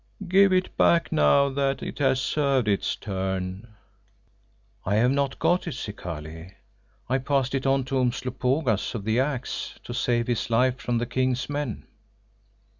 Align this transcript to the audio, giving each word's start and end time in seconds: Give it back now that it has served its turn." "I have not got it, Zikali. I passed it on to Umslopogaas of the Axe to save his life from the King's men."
Give 0.27 0.51
it 0.51 0.75
back 0.77 1.11
now 1.11 1.49
that 1.49 1.83
it 1.83 1.99
has 1.99 2.19
served 2.19 2.67
its 2.67 2.95
turn." 2.95 3.67
"I 4.83 4.95
have 4.95 5.11
not 5.11 5.37
got 5.37 5.67
it, 5.67 5.75
Zikali. 5.75 6.55
I 7.07 7.19
passed 7.19 7.53
it 7.53 7.67
on 7.67 7.83
to 7.83 7.99
Umslopogaas 7.99 8.95
of 8.95 9.05
the 9.05 9.19
Axe 9.19 9.75
to 9.83 9.93
save 9.93 10.25
his 10.25 10.49
life 10.49 10.77
from 10.79 10.97
the 10.97 11.05
King's 11.05 11.47
men." 11.51 11.85